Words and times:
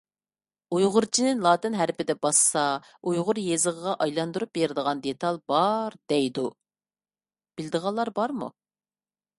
ئۇيغۇرچىنى 0.75 1.33
لاتىن 1.41 1.75
ھەرپىدە 1.79 2.15
باسسا 2.25 2.63
ئۇيغۇر 3.11 3.41
يېزىقىغا 3.43 3.93
ئايلاندۇرۇپ 4.07 4.53
بېرىدىغان 4.59 5.05
دېتال 5.05 5.39
بار 5.53 5.99
دەيدۇ؟ 6.15 6.49
بىلىدىغانلار 7.61 8.15
بارمۇ؟ 8.19 8.53